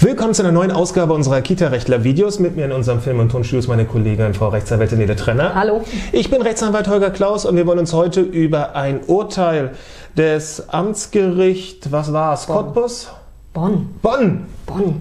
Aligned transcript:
Willkommen 0.00 0.32
zu 0.32 0.42
einer 0.42 0.52
neuen 0.52 0.70
Ausgabe 0.70 1.12
unserer 1.12 1.40
Kita-Rechtler-Videos. 1.40 2.38
Mit 2.38 2.54
mir 2.54 2.66
in 2.66 2.70
unserem 2.70 3.00
Film- 3.00 3.18
und 3.18 3.32
Tonstudio 3.32 3.58
ist 3.58 3.66
meine 3.66 3.84
Kollegin 3.84 4.32
Frau 4.32 4.46
Rechtsanwältin 4.46 4.98
Nede 4.98 5.16
Trenner. 5.16 5.56
Hallo. 5.56 5.82
Ich 6.12 6.30
bin 6.30 6.40
Rechtsanwalt 6.40 6.86
Holger 6.86 7.10
Klaus 7.10 7.44
und 7.44 7.56
wir 7.56 7.66
wollen 7.66 7.80
uns 7.80 7.92
heute 7.92 8.20
über 8.20 8.76
ein 8.76 9.00
Urteil 9.08 9.72
des 10.16 10.68
Amtsgericht, 10.68 11.90
was 11.90 12.12
war 12.12 12.34
es, 12.34 12.46
Cottbus? 12.46 13.08
Bonn. 13.52 13.88
Bonn. 14.00 14.46
Bonn. 14.66 15.00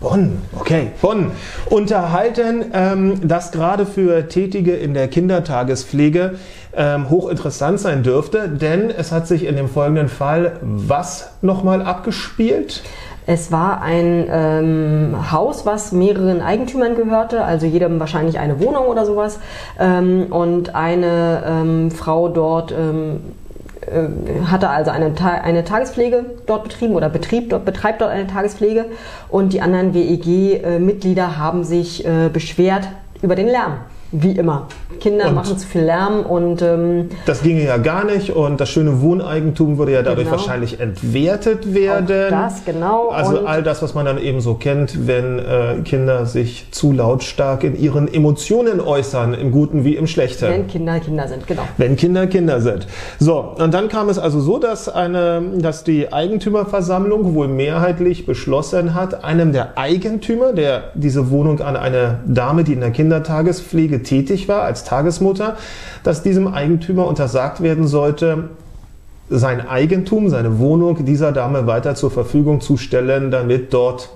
Bonn, 0.00 0.40
okay, 0.58 0.92
Bonn. 1.00 1.30
Unterhalten, 1.68 2.66
ähm, 2.72 3.26
das 3.26 3.52
gerade 3.52 3.84
für 3.84 4.28
Tätige 4.28 4.74
in 4.74 4.94
der 4.94 5.08
Kindertagespflege 5.08 6.36
ähm, 6.74 7.10
hochinteressant 7.10 7.80
sein 7.80 8.02
dürfte, 8.02 8.48
denn 8.48 8.90
es 8.90 9.12
hat 9.12 9.26
sich 9.26 9.44
in 9.44 9.56
dem 9.56 9.68
folgenden 9.68 10.08
Fall 10.08 10.58
was 10.62 11.32
nochmal 11.42 11.82
abgespielt? 11.82 12.82
Es 13.32 13.52
war 13.52 13.80
ein 13.80 14.26
ähm, 14.28 15.30
Haus, 15.30 15.64
was 15.64 15.92
mehreren 15.92 16.42
Eigentümern 16.42 16.96
gehörte, 16.96 17.44
also 17.44 17.64
jedem 17.64 18.00
wahrscheinlich 18.00 18.40
eine 18.40 18.58
Wohnung 18.58 18.86
oder 18.86 19.06
sowas. 19.06 19.38
Ähm, 19.78 20.26
und 20.30 20.74
eine 20.74 21.44
ähm, 21.46 21.90
Frau 21.92 22.28
dort 22.28 22.72
ähm, 22.72 23.20
äh, 23.82 24.46
hatte 24.46 24.68
also 24.68 24.90
eine, 24.90 25.14
eine 25.44 25.62
Tagespflege 25.62 26.24
dort 26.46 26.64
betrieben 26.64 26.96
oder 26.96 27.08
betrieb 27.08 27.50
dort, 27.50 27.64
betreibt 27.64 28.00
dort 28.00 28.10
eine 28.10 28.26
Tagespflege 28.26 28.86
und 29.28 29.52
die 29.52 29.60
anderen 29.60 29.94
WEG-Mitglieder 29.94 31.22
äh, 31.22 31.38
haben 31.38 31.62
sich 31.62 32.04
äh, 32.04 32.30
beschwert 32.32 32.88
über 33.22 33.36
den 33.36 33.46
Lärm. 33.46 33.74
Wie 34.12 34.32
immer. 34.32 34.66
Kinder 35.00 35.28
und 35.28 35.34
machen 35.34 35.56
zu 35.56 35.66
viel 35.66 35.82
Lärm 35.82 36.20
und. 36.20 36.62
Ähm, 36.62 37.08
das 37.26 37.42
ginge 37.42 37.64
ja 37.64 37.76
gar 37.78 38.04
nicht 38.04 38.30
und 38.30 38.60
das 38.60 38.68
schöne 38.68 39.00
Wohneigentum 39.00 39.78
würde 39.78 39.92
ja 39.92 40.02
dadurch 40.02 40.26
genau. 40.26 40.38
wahrscheinlich 40.38 40.80
entwertet 40.80 41.74
werden. 41.74 42.34
Auch 42.34 42.48
das, 42.48 42.64
genau. 42.64 43.08
Also 43.08 43.38
und 43.38 43.46
all 43.46 43.62
das, 43.62 43.82
was 43.82 43.94
man 43.94 44.04
dann 44.04 44.18
eben 44.18 44.40
so 44.40 44.54
kennt, 44.54 45.06
wenn 45.06 45.38
äh, 45.38 45.76
Kinder 45.84 46.26
sich 46.26 46.66
zu 46.70 46.92
lautstark 46.92 47.64
in 47.64 47.78
ihren 47.78 48.12
Emotionen 48.12 48.80
äußern, 48.80 49.34
im 49.34 49.52
Guten 49.52 49.84
wie 49.84 49.96
im 49.96 50.06
Schlechten. 50.06 50.48
Wenn 50.48 50.66
Kinder 50.66 51.00
Kinder 51.00 51.28
sind, 51.28 51.46
genau. 51.46 51.62
Wenn 51.76 51.96
Kinder 51.96 52.26
Kinder 52.26 52.60
sind. 52.60 52.86
So, 53.18 53.54
und 53.58 53.72
dann 53.72 53.88
kam 53.88 54.08
es 54.08 54.18
also 54.18 54.40
so, 54.40 54.58
dass, 54.58 54.88
eine, 54.88 55.42
dass 55.58 55.84
die 55.84 56.12
Eigentümerversammlung 56.12 57.34
wohl 57.34 57.48
mehrheitlich 57.48 58.26
beschlossen 58.26 58.94
hat, 58.94 59.24
einem 59.24 59.52
der 59.52 59.78
Eigentümer, 59.78 60.52
der 60.52 60.90
diese 60.94 61.30
Wohnung 61.30 61.60
an 61.60 61.76
eine 61.76 62.20
Dame, 62.26 62.64
die 62.64 62.72
in 62.72 62.80
der 62.80 62.90
Kindertagespflege 62.90 63.99
tätig 64.02 64.48
war 64.48 64.62
als 64.62 64.84
Tagesmutter, 64.84 65.56
dass 66.02 66.22
diesem 66.22 66.48
Eigentümer 66.48 67.06
untersagt 67.06 67.62
werden 67.62 67.86
sollte, 67.86 68.50
sein 69.28 69.66
Eigentum, 69.66 70.28
seine 70.28 70.58
Wohnung 70.58 71.04
dieser 71.04 71.32
Dame 71.32 71.66
weiter 71.66 71.94
zur 71.94 72.10
Verfügung 72.10 72.60
zu 72.60 72.76
stellen, 72.76 73.30
damit 73.30 73.72
dort 73.72 74.10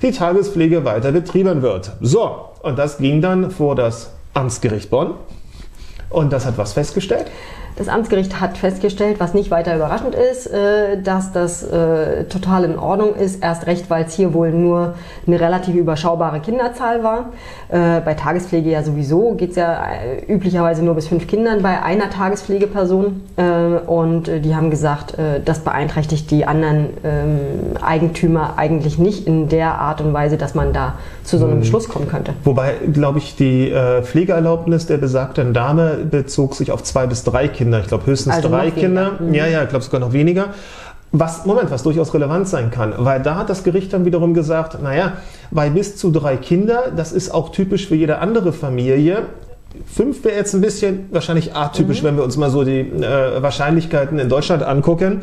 die 0.00 0.10
Tagespflege 0.10 0.84
weiter 0.84 1.12
betrieben 1.12 1.62
wird. 1.62 1.92
So, 2.00 2.48
und 2.62 2.78
das 2.78 2.98
ging 2.98 3.20
dann 3.20 3.50
vor 3.50 3.74
das 3.74 4.10
Amtsgericht 4.34 4.90
Bonn. 4.90 5.14
Und 6.10 6.32
das 6.32 6.46
hat 6.46 6.56
was 6.56 6.72
festgestellt? 6.72 7.26
Das 7.78 7.86
Amtsgericht 7.86 8.40
hat 8.40 8.58
festgestellt, 8.58 9.20
was 9.20 9.34
nicht 9.34 9.52
weiter 9.52 9.76
überraschend 9.76 10.16
ist, 10.16 10.48
äh, 10.48 11.00
dass 11.00 11.30
das 11.30 11.62
äh, 11.62 12.24
total 12.24 12.64
in 12.64 12.76
Ordnung 12.76 13.14
ist. 13.14 13.40
Erst 13.40 13.68
recht, 13.68 13.88
weil 13.88 14.04
es 14.04 14.14
hier 14.14 14.34
wohl 14.34 14.50
nur 14.50 14.94
eine 15.28 15.38
relativ 15.38 15.76
überschaubare 15.76 16.40
Kinderzahl 16.40 17.04
war. 17.04 17.26
Äh, 17.68 18.00
bei 18.00 18.14
Tagespflege 18.14 18.68
ja 18.70 18.82
sowieso 18.82 19.34
geht 19.34 19.50
es 19.50 19.56
ja 19.56 19.80
üblicherweise 20.26 20.84
nur 20.84 20.96
bis 20.96 21.06
fünf 21.06 21.28
Kindern 21.28 21.62
bei 21.62 21.80
einer 21.80 22.10
Tagespflegeperson. 22.10 23.22
Und 23.86 24.24
die 24.26 24.56
haben 24.56 24.70
gesagt, 24.70 25.16
das 25.44 25.60
beeinträchtigt 25.60 26.30
die 26.30 26.44
anderen 26.44 26.88
ähm, 27.04 27.38
Eigentümer 27.80 28.54
eigentlich 28.56 28.98
nicht 28.98 29.26
in 29.26 29.48
der 29.48 29.74
Art 29.78 30.00
und 30.00 30.12
Weise, 30.12 30.36
dass 30.36 30.54
man 30.54 30.72
da 30.72 30.94
zu 31.22 31.38
so 31.38 31.46
einem. 31.46 31.60
Beschluss 31.60 31.88
kommen 31.88 32.08
könnte. 32.08 32.32
Wobei, 32.44 32.74
glaube 32.92 33.18
ich, 33.18 33.36
die 33.36 33.72
Pflegeerlaubnis 34.02 34.86
der 34.86 34.98
besagten 34.98 35.52
Dame 35.52 35.98
bezog 36.10 36.54
sich 36.54 36.72
auf 36.72 36.82
zwei 36.82 37.06
bis 37.06 37.22
drei 37.24 37.46
Kinder. 37.48 37.67
Kinder, 37.68 37.80
ich 37.80 37.88
glaube 37.88 38.06
höchstens 38.06 38.34
also 38.34 38.48
drei 38.48 38.70
Kinder. 38.70 39.12
Mhm. 39.20 39.34
Ja, 39.34 39.46
ja, 39.46 39.62
ich 39.62 39.68
glaube 39.68 39.84
sogar 39.84 40.00
noch 40.00 40.12
weniger. 40.12 40.54
Was, 41.12 41.46
Moment, 41.46 41.70
was 41.70 41.82
durchaus 41.82 42.12
relevant 42.12 42.48
sein 42.48 42.70
kann, 42.70 42.92
weil 42.98 43.22
da 43.22 43.36
hat 43.36 43.48
das 43.48 43.64
Gericht 43.64 43.92
dann 43.94 44.04
wiederum 44.04 44.34
gesagt, 44.34 44.82
naja, 44.82 45.14
bei 45.50 45.70
bis 45.70 45.96
zu 45.96 46.10
drei 46.10 46.36
Kinder, 46.36 46.92
das 46.94 47.12
ist 47.12 47.30
auch 47.30 47.50
typisch 47.50 47.88
für 47.88 47.94
jede 47.94 48.18
andere 48.18 48.52
Familie. 48.52 49.22
Fünf 49.86 50.24
wäre 50.24 50.36
jetzt 50.36 50.54
ein 50.54 50.60
bisschen 50.60 51.08
wahrscheinlich 51.10 51.54
atypisch, 51.54 52.02
mhm. 52.02 52.06
wenn 52.06 52.16
wir 52.16 52.24
uns 52.24 52.36
mal 52.36 52.50
so 52.50 52.64
die 52.64 52.80
äh, 52.80 53.42
Wahrscheinlichkeiten 53.42 54.18
in 54.18 54.28
Deutschland 54.28 54.62
angucken. 54.62 55.22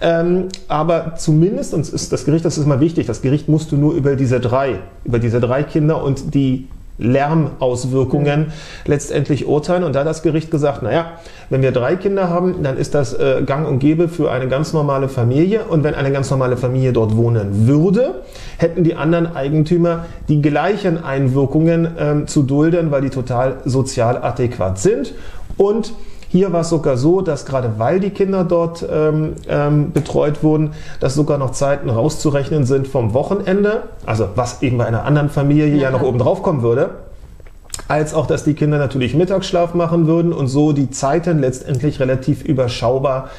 Ähm, 0.00 0.48
aber 0.68 1.14
zumindest, 1.16 1.74
und 1.74 1.86
ist 1.86 2.12
das 2.12 2.24
Gericht, 2.24 2.44
das 2.44 2.56
ist 2.56 2.66
mal 2.66 2.80
wichtig, 2.80 3.06
das 3.06 3.20
Gericht 3.20 3.48
musste 3.48 3.76
nur 3.76 3.94
über 3.94 4.14
diese 4.16 4.40
drei, 4.40 4.78
über 5.04 5.18
diese 5.18 5.40
drei 5.40 5.62
Kinder 5.62 6.02
und 6.02 6.34
die 6.34 6.68
Lärmauswirkungen 6.98 8.52
letztendlich 8.86 9.46
urteilen. 9.46 9.84
Und 9.84 9.94
da 9.94 10.00
hat 10.00 10.06
das 10.06 10.22
Gericht 10.22 10.50
gesagt, 10.50 10.82
naja, 10.82 11.12
wenn 11.50 11.62
wir 11.62 11.72
drei 11.72 11.96
Kinder 11.96 12.28
haben, 12.28 12.62
dann 12.62 12.76
ist 12.76 12.94
das 12.94 13.14
äh, 13.14 13.42
gang 13.44 13.66
und 13.66 13.78
gäbe 13.78 14.08
für 14.08 14.30
eine 14.30 14.48
ganz 14.48 14.72
normale 14.72 15.08
Familie. 15.08 15.64
Und 15.64 15.84
wenn 15.84 15.94
eine 15.94 16.12
ganz 16.12 16.30
normale 16.30 16.56
Familie 16.56 16.92
dort 16.92 17.16
wohnen 17.16 17.66
würde, 17.66 18.22
hätten 18.58 18.84
die 18.84 18.94
anderen 18.94 19.34
Eigentümer 19.34 20.06
die 20.28 20.42
gleichen 20.42 21.02
Einwirkungen 21.02 21.88
ähm, 21.98 22.26
zu 22.26 22.42
dulden, 22.42 22.90
weil 22.90 23.02
die 23.02 23.10
total 23.10 23.56
sozial 23.64 24.18
adäquat 24.22 24.78
sind. 24.78 25.14
Und 25.56 25.92
hier 26.28 26.52
war 26.52 26.60
es 26.60 26.68
sogar 26.68 26.96
so, 26.96 27.22
dass 27.22 27.46
gerade 27.46 27.74
weil 27.78 28.00
die 28.00 28.10
Kinder 28.10 28.44
dort 28.44 28.86
ähm, 28.90 29.34
ähm, 29.48 29.92
betreut 29.92 30.42
wurden, 30.42 30.72
dass 31.00 31.14
sogar 31.14 31.38
noch 31.38 31.52
Zeiten 31.52 31.88
rauszurechnen 31.88 32.66
sind 32.66 32.86
vom 32.86 33.14
Wochenende, 33.14 33.84
also 34.04 34.28
was 34.34 34.62
eben 34.62 34.78
bei 34.78 34.86
einer 34.86 35.04
anderen 35.04 35.30
Familie 35.30 35.66
ja, 35.68 35.84
ja 35.84 35.90
noch 35.90 36.02
oben 36.02 36.18
drauf 36.18 36.42
kommen 36.42 36.62
würde, 36.62 36.90
als 37.88 38.12
auch, 38.12 38.26
dass 38.26 38.44
die 38.44 38.54
Kinder 38.54 38.78
natürlich 38.78 39.14
Mittagsschlaf 39.14 39.74
machen 39.74 40.06
würden 40.06 40.32
und 40.32 40.48
so 40.48 40.72
die 40.72 40.90
Zeiten 40.90 41.38
letztendlich 41.38 42.00
relativ 42.00 42.44
überschaubar 42.44 43.30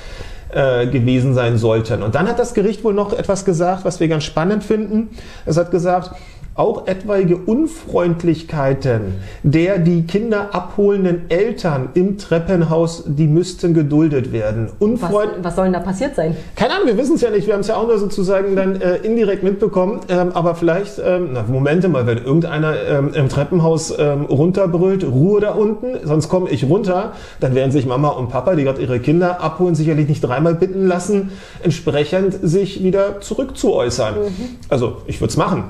äh, 0.52 0.88
gewesen 0.88 1.36
sein 1.36 1.58
sollten. 1.58 2.02
Und 2.02 2.16
dann 2.16 2.28
hat 2.28 2.40
das 2.40 2.56
Gericht 2.56 2.84
wohl 2.84 2.96
noch 2.96 3.14
etwas 3.14 3.46
gesagt, 3.46 3.86
was 3.86 4.00
wir 4.00 4.08
ganz 4.08 4.24
spannend 4.24 4.64
finden. 4.64 5.10
Es 5.46 5.58
hat 5.58 5.70
gesagt, 5.70 6.12
auch 6.60 6.88
etwaige 6.88 7.38
Unfreundlichkeiten 7.38 9.20
der 9.44 9.80
die 9.80 10.04
Kinder 10.04 10.54
abholenden 10.54 11.30
Eltern 11.30 11.90
im 11.94 12.18
Treppenhaus, 12.18 13.04
die 13.08 13.28
müssten 13.28 13.74
geduldet 13.74 14.32
werden. 14.32 14.70
Unfreund 14.80 15.32
was, 15.38 15.44
was 15.44 15.56
soll 15.56 15.66
denn 15.66 15.74
da 15.74 15.80
passiert 15.80 16.16
sein? 16.16 16.36
Keine 16.56 16.76
Ahnung, 16.76 16.88
wir 16.88 16.98
wissen 16.98 17.16
es 17.16 17.22
ja 17.22 17.30
nicht. 17.30 17.48
Wir 17.48 17.54
haben 17.54 17.62
es 17.62 17.68
ja 17.68 17.76
auch 17.76 17.88
nur 17.88 17.98
sozusagen 17.98 18.56
dann 18.56 18.80
äh, 18.82 18.98
indirekt 18.98 19.44
mitbekommen. 19.44 20.02
Ähm, 20.10 20.32
aber 20.34 20.56
vielleicht, 20.56 21.00
ähm, 21.04 21.30
na, 21.34 21.44
Momente 21.44 21.88
mal, 21.88 22.06
wenn 22.06 22.18
irgendeiner 22.18 22.76
ähm, 22.88 23.14
im 23.14 23.30
Treppenhaus 23.30 23.94
ähm, 23.98 24.26
runterbrüllt, 24.26 25.04
Ruhe 25.04 25.42
da 25.42 25.52
unten, 25.52 26.06
sonst 26.06 26.30
komme 26.30 26.50
ich 26.50 26.66
runter, 26.66 27.14
dann 27.40 27.56
werden 27.56 27.72
sich 27.72 27.86
Mama 27.86 28.10
und 28.10 28.30
Papa, 28.30 28.56
die 28.56 28.64
gerade 28.64 28.82
ihre 28.82 29.00
Kinder 29.00 29.42
abholen, 29.42 29.76
sicherlich 29.76 30.08
nicht 30.08 30.22
dreimal 30.22 30.56
bitten 30.56 30.88
lassen, 30.88 31.32
entsprechend 31.64 32.38
sich 32.42 32.84
wieder 32.84 33.22
zurückzuäußern. 33.22 34.16
Mhm. 34.16 34.46
Also 34.70 34.98
ich 35.08 35.22
würde 35.22 35.32
es 35.32 35.38
machen. 35.38 35.64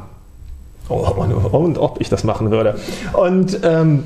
Oh, 0.89 1.15
und 1.51 1.77
ob 1.77 2.01
ich 2.01 2.09
das 2.09 2.23
machen 2.23 2.51
würde. 2.51 2.75
Und 3.13 3.59
ähm, 3.63 4.05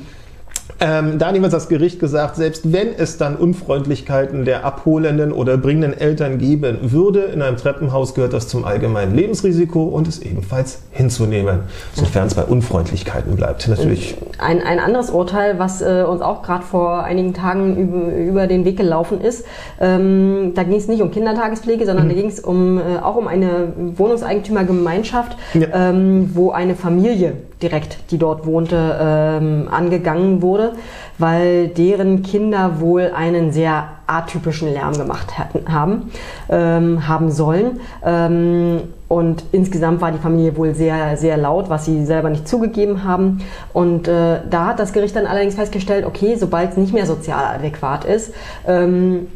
ähm, 0.79 1.17
da 1.17 1.27
hat 1.27 1.35
jeweils 1.35 1.51
das 1.51 1.69
Gericht 1.69 1.99
gesagt, 1.99 2.35
selbst 2.35 2.71
wenn 2.71 2.89
es 2.97 3.17
dann 3.17 3.35
Unfreundlichkeiten 3.35 4.45
der 4.45 4.65
abholenden 4.65 5.31
oder 5.31 5.57
bringenden 5.57 5.97
Eltern 5.97 6.37
geben 6.37 6.91
würde, 6.91 7.21
in 7.21 7.41
einem 7.41 7.57
Treppenhaus 7.57 8.13
gehört 8.13 8.33
das 8.33 8.47
zum 8.47 8.65
allgemeinen 8.65 9.15
Lebensrisiko 9.15 9.83
und 9.83 10.07
ist 10.07 10.25
ebenfalls 10.25 10.79
hinzunehmen, 10.91 11.61
sofern 11.93 12.27
es 12.27 12.35
bei 12.35 12.43
Unfreundlichkeiten 12.43 13.35
bleibt. 13.35 13.67
Natürlich. 13.67 14.15
Ein, 14.39 14.61
ein 14.61 14.79
anderes 14.79 15.09
Urteil, 15.09 15.59
was 15.59 15.81
äh, 15.81 16.03
uns 16.07 16.21
auch 16.21 16.43
gerade 16.43 16.63
vor 16.63 17.03
einigen 17.03 17.33
Tagen 17.33 17.77
über, 17.77 18.15
über, 18.15 18.47
den 18.47 18.65
Weg 18.65 18.77
gelaufen 18.77 19.21
ist, 19.21 19.45
ähm, 19.79 20.53
da 20.55 20.63
ging 20.63 20.77
es 20.77 20.87
nicht 20.87 21.01
um 21.01 21.11
Kindertagespflege, 21.11 21.85
sondern 21.85 22.05
mhm. 22.05 22.09
da 22.09 22.15
ging 22.15 22.27
es 22.27 22.39
um, 22.39 22.77
äh, 22.77 22.97
auch 23.01 23.15
um 23.15 23.27
eine 23.27 23.73
Wohnungseigentümergemeinschaft, 23.95 25.37
ja. 25.53 25.67
ähm, 25.73 26.31
wo 26.33 26.51
eine 26.51 26.75
Familie 26.75 27.33
direkt, 27.63 28.11
die 28.11 28.17
dort 28.17 28.45
wohnte, 28.45 28.97
ähm, 28.99 29.67
angegangen 29.71 30.41
wurde, 30.41 30.73
weil 31.17 31.69
deren 31.69 32.21
Kinder 32.21 32.79
wohl 32.79 33.11
einen 33.15 33.51
sehr 33.51 33.85
atypischen 34.05 34.71
Lärm 34.71 34.93
gemacht 34.93 35.37
hatten, 35.39 35.71
haben, 35.73 36.11
ähm, 36.49 37.07
haben 37.07 37.31
sollen. 37.31 37.79
Ähm, 38.05 38.81
und 39.07 39.43
insgesamt 39.51 40.01
war 40.01 40.11
die 40.11 40.17
Familie 40.17 40.57
wohl 40.57 40.73
sehr, 40.73 41.17
sehr 41.17 41.37
laut, 41.37 41.69
was 41.69 41.85
sie 41.85 42.05
selber 42.05 42.29
nicht 42.29 42.47
zugegeben 42.47 43.03
haben. 43.03 43.41
Und 43.71 44.07
äh, 44.07 44.39
da 44.49 44.67
hat 44.67 44.79
das 44.79 44.91
Gericht 44.91 45.15
dann 45.15 45.27
allerdings 45.27 45.55
festgestellt, 45.55 46.05
okay, 46.05 46.35
sobald 46.35 46.71
es 46.71 46.77
nicht 46.77 46.93
mehr 46.93 47.05
sozial 47.05 47.55
adäquat 47.55 48.05
ist, 48.05 48.33
ähm, 48.67 49.27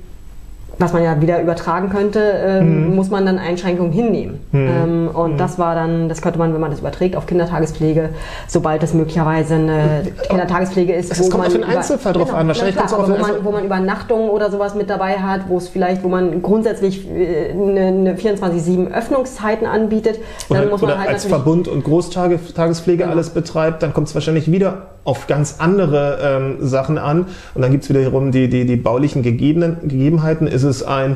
was 0.79 0.93
man 0.93 1.03
ja 1.03 1.19
wieder 1.21 1.41
übertragen 1.41 1.89
könnte, 1.89 2.19
ähm, 2.19 2.89
mhm. 2.89 2.95
muss 2.95 3.09
man 3.09 3.25
dann 3.25 3.39
Einschränkungen 3.39 3.91
hinnehmen. 3.91 4.39
Mhm. 4.51 4.67
Ähm, 4.67 5.09
und 5.13 5.33
mhm. 5.33 5.37
das 5.37 5.57
war 5.57 5.75
dann, 5.75 6.07
das 6.09 6.21
könnte 6.21 6.37
man, 6.37 6.53
wenn 6.53 6.61
man 6.61 6.71
das 6.71 6.79
überträgt 6.79 7.15
auf 7.15 7.25
Kindertagespflege, 7.25 8.09
sobald 8.47 8.83
es 8.83 8.93
möglicherweise 8.93 9.55
eine 9.55 10.03
Kindertagespflege 10.29 10.93
ist. 10.93 11.11
Es 11.11 11.29
kommt 11.29 11.45
auf 11.45 11.53
den 11.53 11.63
Einzelfall 11.63 12.13
drauf 12.13 12.27
genau, 12.27 12.37
an. 12.39 12.47
Wahrscheinlich 12.47 12.75
klar, 12.75 12.93
aber 12.93 13.09
wo, 13.09 13.17
man, 13.17 13.31
wo 13.43 13.51
man 13.51 13.65
Übernachtungen 13.65 14.29
oder 14.29 14.51
sowas 14.51 14.75
mit 14.75 14.89
dabei 14.89 15.17
hat, 15.17 15.41
wo 15.47 15.57
es 15.57 15.67
vielleicht, 15.67 16.03
wo 16.03 16.09
man 16.09 16.41
grundsätzlich 16.41 17.09
äh, 17.09 17.51
eine, 17.51 17.87
eine 17.87 18.13
24-7 18.15 18.93
Öffnungszeiten 18.93 19.65
anbietet, 19.65 20.19
dann 20.49 20.59
oder, 20.59 20.69
muss 20.69 20.81
man 20.81 20.99
halt 20.99 21.09
als 21.09 21.25
Verbund 21.25 21.67
und 21.67 21.83
Großtagespflege 21.83 23.03
genau. 23.03 23.11
alles 23.11 23.31
betreibt, 23.31 23.81
dann 23.81 23.93
kommt 23.93 24.07
es 24.07 24.15
wahrscheinlich 24.15 24.51
wieder 24.51 24.87
auf 25.07 25.25
ganz 25.25 25.55
andere 25.59 26.19
ähm, 26.21 26.67
Sachen 26.67 26.97
an. 26.97 27.27
Und 27.55 27.61
dann 27.61 27.71
gibt 27.71 27.85
es 27.85 27.89
wiederum 27.89 28.31
die, 28.31 28.49
die, 28.49 28.65
die 28.65 28.75
baulichen 28.75 29.23
Gegebenen, 29.23 29.77
Gegebenheiten. 29.83 30.47
Ist 30.47 30.63
es 30.63 30.83
ein 30.83 31.15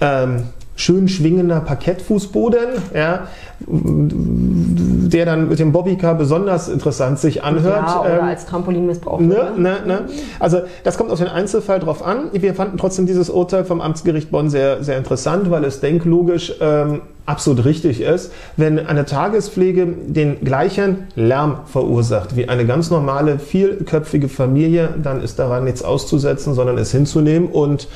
ähm, 0.00 0.42
schön 0.76 1.08
schwingender 1.08 1.60
Parkettfußboden, 1.60 2.68
ja, 2.94 3.28
der 3.66 5.24
dann 5.24 5.48
mit 5.48 5.58
dem 5.58 5.72
Bobbycar 5.72 6.16
besonders 6.16 6.68
interessant 6.68 7.18
sich 7.18 7.42
anhört. 7.42 7.88
Ja, 7.88 8.00
oder 8.02 8.18
ähm, 8.20 8.24
als 8.26 8.44
Trampolin 8.44 8.86
missbraucht 8.86 9.22
ne, 9.22 9.34
wird. 9.34 9.58
Ne, 9.58 9.76
ne, 9.86 10.00
Also 10.38 10.60
das 10.84 10.98
kommt 10.98 11.10
auf 11.10 11.18
den 11.18 11.28
Einzelfall 11.28 11.80
drauf 11.80 12.04
an. 12.04 12.28
Wir 12.32 12.54
fanden 12.54 12.76
trotzdem 12.76 13.06
dieses 13.06 13.30
Urteil 13.30 13.64
vom 13.64 13.80
Amtsgericht 13.80 14.30
Bonn 14.30 14.50
sehr, 14.50 14.84
sehr 14.84 14.98
interessant, 14.98 15.50
weil 15.50 15.64
es 15.64 15.80
denklogisch 15.80 16.54
ähm, 16.60 17.00
absolut 17.28 17.64
richtig 17.64 18.00
ist, 18.00 18.32
wenn 18.56 18.78
eine 18.78 19.04
Tagespflege 19.04 19.86
den 19.86 20.40
gleichen 20.44 21.08
Lärm 21.14 21.60
verursacht 21.66 22.36
wie 22.36 22.48
eine 22.48 22.64
ganz 22.64 22.90
normale, 22.90 23.38
vielköpfige 23.38 24.28
Familie, 24.28 24.94
dann 25.02 25.22
ist 25.22 25.38
daran 25.38 25.64
nichts 25.64 25.82
auszusetzen, 25.82 26.54
sondern 26.54 26.78
es 26.78 26.90
hinzunehmen 26.90 27.48
und 27.48 27.88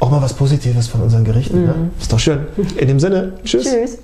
auch 0.00 0.10
mal 0.10 0.22
was 0.22 0.32
Positives 0.32 0.88
von 0.88 1.02
unseren 1.02 1.24
Gerichten. 1.24 1.64
Ne? 1.64 1.74
Mhm. 1.74 1.82
Ne? 1.82 1.90
Ist 2.00 2.12
doch 2.12 2.18
schön. 2.18 2.40
In 2.78 2.88
dem 2.88 2.98
Sinne, 3.00 3.34
tschüss. 3.44 3.64
Tschüss. 3.64 3.98